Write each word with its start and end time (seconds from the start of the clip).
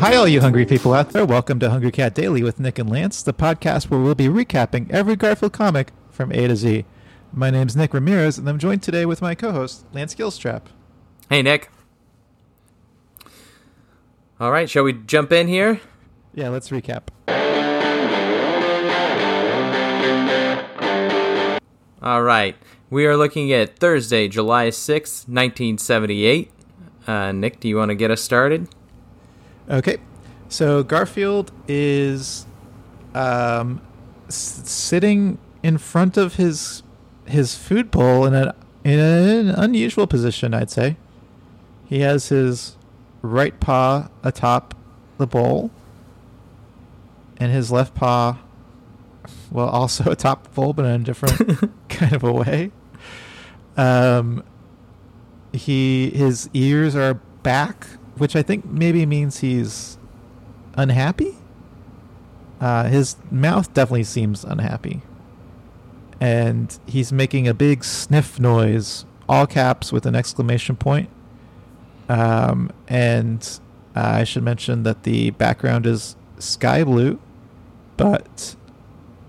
Hi, 0.00 0.14
all 0.14 0.28
you 0.28 0.40
hungry 0.40 0.64
people 0.64 0.94
out 0.94 1.10
there. 1.10 1.26
Welcome 1.26 1.58
to 1.58 1.70
Hungry 1.70 1.90
Cat 1.90 2.14
Daily 2.14 2.44
with 2.44 2.60
Nick 2.60 2.78
and 2.78 2.88
Lance, 2.88 3.20
the 3.20 3.32
podcast 3.32 3.90
where 3.90 3.98
we'll 3.98 4.14
be 4.14 4.28
recapping 4.28 4.88
every 4.92 5.16
Garfield 5.16 5.52
comic 5.52 5.90
from 6.08 6.30
A 6.30 6.46
to 6.46 6.54
Z. 6.54 6.84
My 7.32 7.50
name's 7.50 7.74
Nick 7.74 7.92
Ramirez, 7.92 8.38
and 8.38 8.48
I'm 8.48 8.60
joined 8.60 8.84
today 8.84 9.04
with 9.04 9.20
my 9.20 9.34
co 9.34 9.50
host, 9.50 9.84
Lance 9.92 10.14
Gilstrap. 10.14 10.66
Hey, 11.28 11.42
Nick. 11.42 11.68
All 14.38 14.52
right, 14.52 14.70
shall 14.70 14.84
we 14.84 14.92
jump 14.92 15.32
in 15.32 15.48
here? 15.48 15.80
Yeah, 16.32 16.50
let's 16.50 16.70
recap. 16.70 17.08
All 22.00 22.22
right. 22.22 22.54
We 22.88 23.04
are 23.06 23.16
looking 23.16 23.52
at 23.52 23.80
Thursday, 23.80 24.28
July 24.28 24.68
6th, 24.68 25.26
1978. 25.28 26.52
Uh, 27.08 27.32
Nick, 27.32 27.58
do 27.58 27.68
you 27.68 27.76
want 27.76 27.88
to 27.88 27.96
get 27.96 28.12
us 28.12 28.22
started? 28.22 28.68
Okay. 29.68 29.98
So 30.48 30.82
Garfield 30.82 31.52
is 31.66 32.46
um, 33.14 33.80
s- 34.28 34.62
sitting 34.64 35.38
in 35.62 35.78
front 35.78 36.16
of 36.16 36.34
his 36.36 36.82
his 37.26 37.54
food 37.54 37.90
bowl 37.90 38.24
in, 38.24 38.32
a, 38.32 38.54
in 38.84 38.98
an 38.98 39.48
unusual 39.50 40.06
position, 40.06 40.54
I'd 40.54 40.70
say. 40.70 40.96
He 41.84 42.00
has 42.00 42.30
his 42.30 42.76
right 43.20 43.58
paw 43.60 44.08
atop 44.22 44.74
the 45.18 45.26
bowl, 45.26 45.70
and 47.36 47.52
his 47.52 47.70
left 47.70 47.94
paw, 47.94 48.38
well, 49.50 49.68
also 49.68 50.04
atop 50.10 50.44
the 50.44 50.48
bowl, 50.50 50.72
but 50.72 50.86
in 50.86 51.02
a 51.02 51.04
different 51.04 51.70
kind 51.90 52.14
of 52.14 52.24
a 52.24 52.32
way. 52.32 52.70
Um, 53.76 54.42
he 55.52 56.08
his 56.10 56.48
ears 56.54 56.96
are 56.96 57.14
back, 57.42 57.86
which 58.20 58.36
I 58.36 58.42
think 58.42 58.64
maybe 58.66 59.04
means 59.06 59.38
he's 59.40 59.98
unhappy. 60.74 61.36
Uh, 62.60 62.84
his 62.84 63.16
mouth 63.30 63.72
definitely 63.72 64.04
seems 64.04 64.44
unhappy, 64.44 65.00
and 66.20 66.76
he's 66.86 67.12
making 67.12 67.46
a 67.46 67.54
big 67.54 67.84
sniff 67.84 68.40
noise, 68.40 69.04
all 69.28 69.46
caps 69.46 69.92
with 69.92 70.06
an 70.06 70.16
exclamation 70.16 70.74
point. 70.76 71.08
Um, 72.08 72.70
and 72.88 73.42
uh, 73.94 74.00
I 74.00 74.24
should 74.24 74.42
mention 74.42 74.82
that 74.84 75.04
the 75.04 75.30
background 75.30 75.86
is 75.86 76.16
sky 76.38 76.82
blue, 76.82 77.20
but 77.96 78.56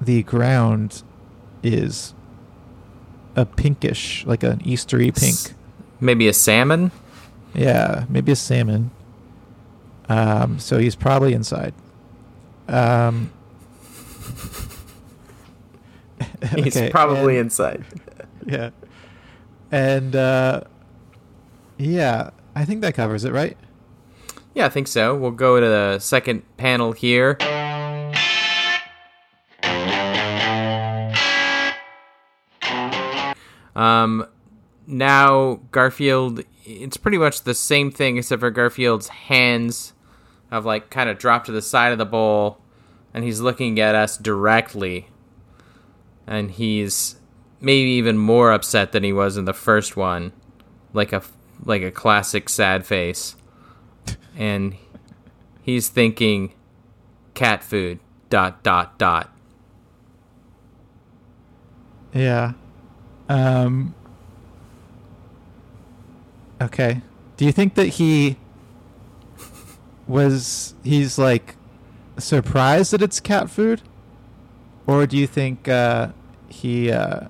the 0.00 0.22
ground 0.22 1.02
is 1.62 2.14
a 3.36 3.44
pinkish, 3.44 4.24
like 4.24 4.42
an 4.42 4.60
Eastery 4.60 5.06
pink. 5.14 5.34
S- 5.34 5.54
Maybe 6.00 6.26
a 6.28 6.32
salmon? 6.32 6.90
Yeah, 7.54 8.04
maybe 8.08 8.32
a 8.32 8.36
salmon. 8.36 8.90
Um, 10.08 10.58
so 10.58 10.78
he's 10.78 10.96
probably 10.96 11.32
inside. 11.34 11.74
Um, 12.68 13.32
He's 16.56 16.76
okay, 16.76 16.90
probably 16.90 17.36
and- 17.38 17.46
inside. 17.46 17.84
Yeah, 18.46 18.70
and 19.70 20.16
uh, 20.16 20.62
yeah, 21.76 22.30
I 22.56 22.64
think 22.64 22.80
that 22.80 22.94
covers 22.94 23.24
it, 23.24 23.32
right? 23.32 23.56
Yeah, 24.54 24.64
I 24.66 24.70
think 24.70 24.88
so. 24.88 25.14
We'll 25.14 25.30
go 25.30 25.60
to 25.60 25.66
the 25.66 25.98
second 25.98 26.42
panel 26.56 26.92
here. 26.92 27.36
Um, 33.76 34.26
now 34.86 35.60
Garfield, 35.70 36.42
it's 36.64 36.96
pretty 36.96 37.18
much 37.18 37.42
the 37.42 37.54
same 37.54 37.90
thing 37.90 38.16
except 38.16 38.40
for 38.40 38.50
Garfield's 38.50 39.08
hands 39.08 39.92
have 40.50 40.66
like 40.66 40.90
kind 40.90 41.08
of 41.08 41.18
dropped 41.18 41.46
to 41.46 41.52
the 41.52 41.62
side 41.62 41.92
of 41.92 41.98
the 41.98 42.06
bowl, 42.06 42.58
and 43.14 43.24
he's 43.24 43.40
looking 43.40 43.78
at 43.78 43.94
us 43.94 44.16
directly, 44.16 45.08
and 46.26 46.50
he's 46.50 47.16
maybe 47.60 47.90
even 47.90 48.18
more 48.18 48.52
upset 48.52 48.92
than 48.92 49.04
he 49.04 49.12
was 49.12 49.36
in 49.36 49.44
the 49.44 49.52
first 49.52 49.96
one, 49.96 50.32
like 50.92 51.12
a 51.12 51.22
like 51.64 51.82
a 51.82 51.90
classic 51.90 52.48
sad 52.48 52.86
face, 52.86 53.36
and 54.36 54.76
he's 55.62 55.88
thinking 55.88 56.52
cat 57.34 57.62
food 57.62 58.00
dot 58.28 58.62
dot 58.62 58.98
dot. 58.98 59.32
Yeah. 62.12 62.52
Um. 63.28 63.94
Okay. 66.60 67.02
Do 67.36 67.44
you 67.44 67.52
think 67.52 67.74
that 67.74 67.86
he 67.86 68.36
was 70.06 70.74
he's 70.84 71.18
like 71.18 71.56
surprised 72.18 72.92
that 72.92 73.00
it's 73.02 73.20
cat 73.20 73.48
food, 73.48 73.82
or 74.86 75.06
do 75.06 75.16
you 75.16 75.26
think 75.26 75.68
uh, 75.68 76.08
he? 76.48 76.90
Uh, 76.90 77.28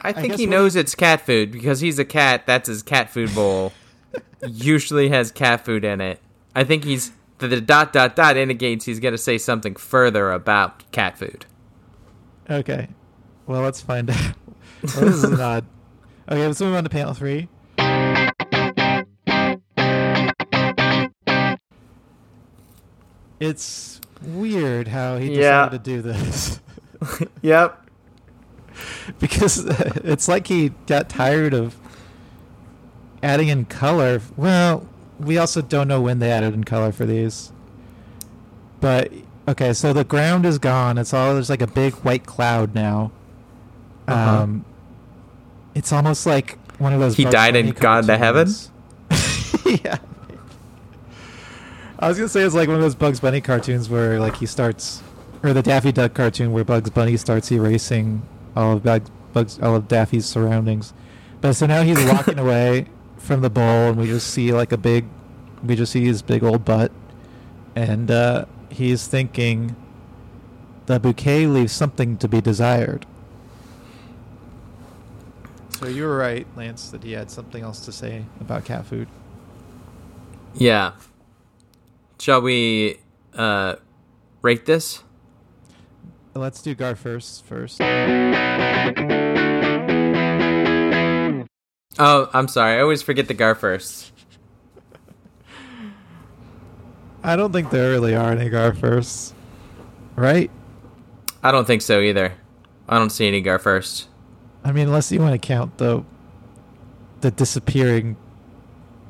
I 0.00 0.12
think 0.12 0.32
guess 0.32 0.40
he 0.40 0.46
knows 0.46 0.74
it's 0.74 0.96
cat 0.96 1.20
food 1.20 1.52
because 1.52 1.80
he's 1.80 1.98
a 1.98 2.04
cat. 2.04 2.46
That's 2.46 2.66
his 2.66 2.82
cat 2.82 3.08
food 3.10 3.32
bowl. 3.34 3.72
Usually 4.46 5.10
has 5.10 5.30
cat 5.30 5.64
food 5.64 5.84
in 5.84 6.00
it. 6.00 6.20
I 6.54 6.64
think 6.64 6.82
he's 6.84 7.12
the, 7.38 7.46
the 7.46 7.60
dot 7.60 7.92
dot 7.92 8.16
dot 8.16 8.36
indicates 8.36 8.84
he's 8.84 8.98
gonna 8.98 9.18
say 9.18 9.38
something 9.38 9.76
further 9.76 10.32
about 10.32 10.90
cat 10.90 11.16
food. 11.16 11.46
okay. 12.50 12.88
Well, 13.46 13.62
let's 13.62 13.80
find 13.80 14.10
out. 14.10 14.16
well, 14.16 14.32
this 14.82 15.14
is 15.16 15.24
an 15.24 15.40
odd. 15.40 15.64
Okay, 16.32 16.46
let's 16.46 16.62
move 16.62 16.74
on 16.74 16.82
to 16.82 16.88
panel 16.88 17.12
three. 17.12 17.46
It's 23.38 24.00
weird 24.22 24.88
how 24.88 25.18
he 25.18 25.32
Yeah. 25.38 25.68
decided 25.68 25.84
to 25.84 25.90
do 25.90 26.02
this. 26.02 26.60
Yep. 27.42 27.84
because 29.18 29.58
it's 30.04 30.28
like 30.28 30.46
he 30.46 30.68
got 30.86 31.08
tired 31.08 31.52
of 31.52 31.74
adding 33.24 33.48
in 33.48 33.64
color. 33.64 34.20
Well, 34.36 34.86
we 35.18 35.36
also 35.36 35.60
don't 35.62 35.88
know 35.88 36.00
when 36.00 36.20
they 36.20 36.30
added 36.30 36.54
in 36.54 36.62
color 36.62 36.92
for 36.92 37.04
these. 37.04 37.52
But 38.80 39.12
okay, 39.48 39.72
so 39.72 39.92
the 39.92 40.04
ground 40.04 40.46
is 40.46 40.58
gone. 40.60 40.96
It's 40.96 41.12
all 41.12 41.34
there's 41.34 41.50
like 41.50 41.60
a 41.60 41.66
big 41.66 41.94
white 41.96 42.24
cloud 42.24 42.72
now. 42.72 43.10
Uh-huh. 44.06 44.42
Um, 44.44 44.64
it's 45.74 45.92
almost 45.92 46.26
like 46.26 46.58
one 46.78 46.92
of 46.92 47.00
those. 47.00 47.16
He 47.16 47.24
died 47.24 47.56
and 47.56 47.74
gone 47.74 48.04
to 48.04 48.16
heaven? 48.16 48.48
yeah. 49.66 49.98
I 51.98 52.08
was 52.08 52.16
gonna 52.16 52.28
say 52.28 52.42
it's 52.42 52.54
like 52.54 52.68
one 52.68 52.76
of 52.76 52.82
those 52.82 52.96
Bugs 52.96 53.20
Bunny 53.20 53.40
cartoons 53.40 53.88
where 53.88 54.18
like 54.18 54.36
he 54.36 54.46
starts, 54.46 55.02
or 55.42 55.52
the 55.52 55.62
Daffy 55.62 55.92
Duck 55.92 56.14
cartoon 56.14 56.52
where 56.52 56.64
Bugs 56.64 56.90
Bunny 56.90 57.16
starts 57.16 57.50
erasing 57.52 58.22
all 58.56 58.76
of 58.76 58.82
Bugs, 58.82 59.10
Bugs 59.32 59.60
all 59.60 59.76
of 59.76 59.88
Daffy's 59.88 60.26
surroundings. 60.26 60.92
But 61.40 61.54
so 61.54 61.66
now 61.66 61.82
he's 61.82 62.02
walking 62.12 62.38
away 62.38 62.86
from 63.18 63.40
the 63.40 63.50
bowl, 63.50 63.90
and 63.90 63.98
we 63.98 64.06
just 64.06 64.28
see 64.30 64.52
like 64.52 64.72
a 64.72 64.76
big, 64.76 65.06
we 65.64 65.76
just 65.76 65.92
see 65.92 66.04
his 66.04 66.22
big 66.22 66.42
old 66.42 66.64
butt, 66.64 66.90
and 67.76 68.10
uh, 68.10 68.46
he's 68.68 69.06
thinking, 69.06 69.76
the 70.86 70.98
bouquet 70.98 71.46
leaves 71.46 71.72
something 71.72 72.16
to 72.18 72.28
be 72.28 72.40
desired. 72.40 73.06
So 75.82 75.88
you 75.88 76.04
were 76.04 76.16
right, 76.16 76.46
Lance, 76.56 76.90
that 76.90 77.02
he 77.02 77.10
had 77.10 77.28
something 77.28 77.64
else 77.64 77.84
to 77.86 77.92
say 77.92 78.24
about 78.40 78.64
cat 78.64 78.86
food. 78.86 79.08
Yeah. 80.54 80.92
Shall 82.20 82.40
we 82.40 83.00
uh 83.34 83.74
rate 84.42 84.64
this? 84.64 85.02
Let's 86.34 86.62
do 86.62 86.76
Gar 86.76 86.94
first. 86.94 87.44
First. 87.44 87.80
Oh, 91.98 92.30
I'm 92.32 92.46
sorry. 92.46 92.78
I 92.78 92.80
always 92.80 93.02
forget 93.02 93.26
the 93.26 93.34
Gar 93.34 93.56
first. 93.56 94.12
I 97.24 97.34
don't 97.34 97.50
think 97.50 97.70
there 97.70 97.90
really 97.90 98.14
are 98.14 98.30
any 98.30 98.48
Gar 98.50 98.72
firsts, 98.72 99.34
right? 100.14 100.48
I 101.42 101.50
don't 101.50 101.66
think 101.66 101.82
so 101.82 101.98
either. 101.98 102.34
I 102.88 103.00
don't 103.00 103.10
see 103.10 103.26
any 103.26 103.40
Gar 103.40 103.58
first. 103.58 104.06
I 104.64 104.72
mean, 104.72 104.86
unless 104.86 105.10
you 105.10 105.20
want 105.20 105.32
to 105.32 105.38
count 105.46 105.78
the 105.78 106.04
the 107.20 107.30
disappearing 107.30 108.16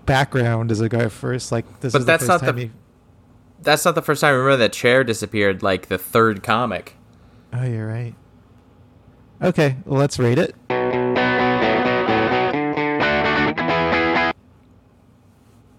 background 0.06 0.70
as 0.70 0.80
a 0.80 0.88
Gar 0.88 1.08
first. 1.08 1.50
Like 1.52 1.64
this 1.80 1.92
But 1.92 2.00
is 2.00 2.06
that's 2.06 2.22
the 2.26 2.32
first 2.32 2.42
not 2.44 2.54
the- 2.56 2.60
he- 2.62 2.70
That's 3.62 3.84
not 3.84 3.94
the 3.94 4.02
first 4.02 4.20
time 4.20 4.28
I 4.34 4.36
remember 4.36 4.56
that 4.58 4.72
chair 4.72 5.04
disappeared 5.04 5.62
like 5.62 5.86
the 5.88 5.98
third 5.98 6.42
comic. 6.42 6.96
Oh, 7.52 7.64
you're 7.64 7.86
right. 7.86 8.14
Okay, 9.42 9.76
well, 9.84 9.98
let's 10.00 10.18
rate 10.18 10.38
it. 10.38 10.54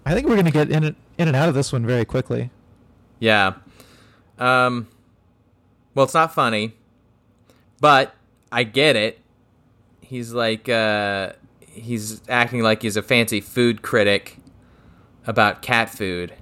I 0.06 0.12
think 0.12 0.28
we're 0.28 0.36
gonna 0.36 0.50
get 0.50 0.70
in 0.70 0.84
and, 0.84 0.96
in 1.18 1.28
and 1.28 1.36
out 1.36 1.48
of 1.48 1.54
this 1.54 1.72
one 1.72 1.86
very 1.86 2.04
quickly. 2.04 2.50
Yeah. 3.20 3.54
Um 4.38 4.88
well, 5.94 6.04
it's 6.04 6.14
not 6.14 6.34
funny, 6.34 6.74
but 7.80 8.14
I 8.50 8.64
get 8.64 8.96
it. 8.96 9.20
He's 10.04 10.32
like 10.32 10.68
uh 10.68 11.32
he's 11.60 12.20
acting 12.28 12.62
like 12.62 12.82
he's 12.82 12.96
a 12.96 13.02
fancy 13.02 13.40
food 13.40 13.82
critic 13.82 14.38
about 15.26 15.62
cat 15.62 15.90
food. 15.90 16.34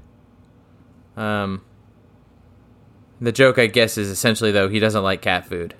Um, 1.16 1.62
the 3.20 3.32
joke, 3.32 3.58
I 3.58 3.66
guess, 3.66 3.96
is 3.96 4.08
essentially 4.08 4.50
though 4.50 4.68
he 4.68 4.78
doesn't 4.78 5.02
like 5.02 5.22
cat 5.22 5.46
food. 5.46 5.74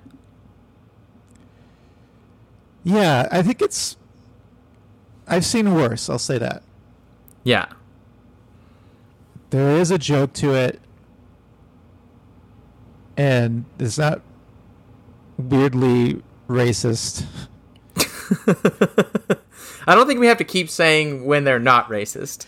Yeah, 2.84 3.28
I 3.30 3.42
think 3.42 3.62
it's. 3.62 3.96
I've 5.26 5.44
seen 5.44 5.74
worse. 5.74 6.10
I'll 6.10 6.18
say 6.18 6.38
that. 6.38 6.62
Yeah. 7.44 7.66
There 9.50 9.76
is 9.76 9.90
a 9.90 9.98
joke 9.98 10.32
to 10.34 10.54
it, 10.54 10.80
and 13.16 13.64
it's 13.78 13.98
not 13.98 14.22
weirdly 15.36 16.22
racist. 16.48 17.24
I 19.86 19.94
don't 19.94 20.06
think 20.06 20.20
we 20.20 20.26
have 20.26 20.38
to 20.38 20.44
keep 20.44 20.70
saying 20.70 21.24
when 21.24 21.44
they're 21.44 21.58
not 21.58 21.88
racist. 21.88 22.46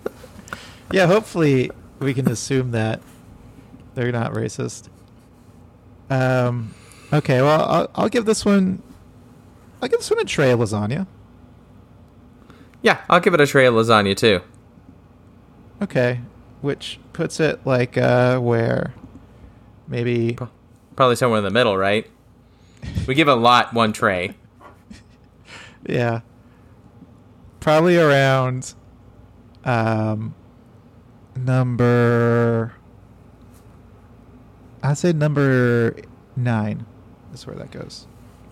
yeah, 0.92 1.06
hopefully 1.06 1.70
we 1.98 2.14
can 2.14 2.28
assume 2.30 2.70
that 2.72 3.00
they're 3.94 4.12
not 4.12 4.32
racist. 4.32 4.88
Um, 6.08 6.74
okay, 7.12 7.42
well, 7.42 7.62
I'll, 7.62 7.90
I'll 7.94 8.08
give 8.08 8.24
this 8.24 8.44
one. 8.44 8.82
I'll 9.80 9.88
give 9.88 9.98
this 9.98 10.10
one 10.10 10.20
a 10.20 10.24
tray 10.24 10.50
of 10.50 10.60
lasagna. 10.60 11.06
Yeah, 12.82 13.00
I'll 13.08 13.20
give 13.20 13.34
it 13.34 13.40
a 13.40 13.46
tray 13.46 13.66
of 13.66 13.74
lasagna 13.74 14.16
too. 14.16 14.40
Okay, 15.80 16.20
which 16.60 16.98
puts 17.12 17.40
it 17.40 17.64
like 17.66 17.96
uh, 17.98 18.38
where? 18.38 18.94
Maybe 19.88 20.38
probably 20.96 21.16
somewhere 21.16 21.38
in 21.38 21.44
the 21.44 21.50
middle, 21.50 21.76
right? 21.76 22.08
We 23.06 23.14
give 23.14 23.28
a 23.28 23.34
lot 23.34 23.74
one 23.74 23.92
tray. 23.92 24.34
Yeah, 25.86 26.20
probably 27.60 27.98
around 27.98 28.74
um, 29.64 30.34
number. 31.36 32.74
I'd 34.82 34.98
say 34.98 35.12
number 35.12 35.94
nine. 36.36 36.86
Is 37.32 37.46
where 37.46 37.56
that 37.56 37.70
goes. 37.70 38.06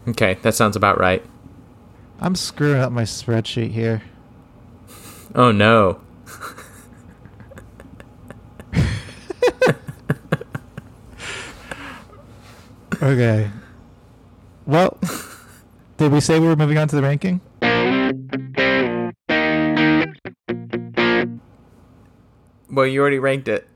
Okay, 0.08 0.38
that 0.42 0.54
sounds 0.54 0.76
about 0.76 0.98
right. 0.98 1.22
I'm 2.20 2.34
screwing 2.34 2.80
up 2.80 2.92
my 2.92 3.02
spreadsheet 3.02 3.72
here. 3.72 4.02
Oh 5.34 5.52
no. 5.52 6.00
okay. 13.02 13.50
Well, 14.66 14.98
did 16.00 16.12
we 16.12 16.20
say 16.20 16.38
we 16.38 16.46
were 16.46 16.56
moving 16.56 16.78
on 16.78 16.88
to 16.88 16.96
the 16.96 17.02
ranking? 17.02 17.42
Well, 22.70 22.86
you 22.86 23.00
already 23.02 23.18
ranked 23.18 23.48
it. 23.48 23.68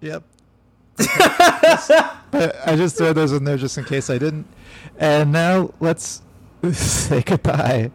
Yep. 0.00 0.22
but 0.96 2.56
I 2.64 2.76
just 2.76 2.96
threw 2.96 3.12
those 3.12 3.32
in 3.32 3.42
there 3.42 3.56
just 3.56 3.76
in 3.78 3.84
case 3.84 4.10
I 4.10 4.18
didn't. 4.18 4.46
And 4.96 5.32
now 5.32 5.74
let's 5.80 6.22
say 6.72 7.20
goodbye. 7.22 7.90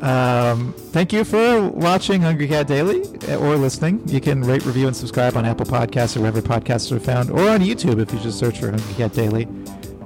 Um, 0.00 0.72
thank 0.72 1.12
you 1.12 1.24
for 1.24 1.60
watching 1.68 2.22
Hungry 2.22 2.46
Cat 2.46 2.68
Daily 2.68 3.00
or 3.30 3.56
listening. 3.56 4.06
You 4.06 4.20
can 4.20 4.42
rate, 4.42 4.64
review, 4.64 4.86
and 4.86 4.96
subscribe 4.96 5.36
on 5.36 5.44
Apple 5.44 5.66
Podcasts 5.66 6.16
or 6.16 6.20
wherever 6.20 6.40
podcasts 6.40 6.92
are 6.92 7.00
found, 7.00 7.32
or 7.32 7.48
on 7.48 7.62
YouTube 7.62 8.00
if 8.00 8.12
you 8.12 8.20
just 8.20 8.38
search 8.38 8.60
for 8.60 8.70
Hungry 8.70 8.94
Cat 8.94 9.12
Daily. 9.12 9.48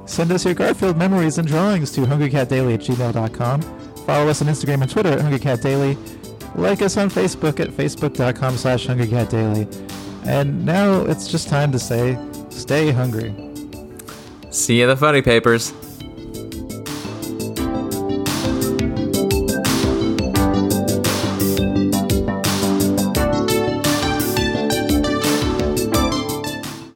Send 0.09 0.33
us 0.33 0.45
your 0.45 0.55
Garfield 0.55 0.97
memories 0.97 1.39
and 1.39 1.47
drawings 1.47 1.93
to 1.93 2.01
hungrycatdaily 2.01 2.75
at 2.75 2.81
gmail.com. 2.81 3.63
Follow 4.07 4.29
us 4.31 4.41
on 4.41 4.49
Instagram 4.49 4.81
and 4.81 4.91
Twitter 4.91 5.11
at 5.11 5.19
hungrycatdaily. 5.19 6.57
Like 6.57 6.81
us 6.81 6.97
on 6.97 7.11
Facebook 7.11 7.61
at 7.61 7.69
facebook.com 7.69 8.57
slash 8.57 8.87
hungrycatdaily. 8.87 10.27
And 10.27 10.65
now 10.65 11.03
it's 11.03 11.29
just 11.29 11.49
time 11.49 11.71
to 11.73 11.79
say, 11.79 12.19
stay 12.49 12.91
hungry. 12.91 13.35
See 14.51 14.79
you 14.79 14.85
in 14.85 14.89
the 14.89 14.97
funny 14.97 15.21
papers. 15.21 15.73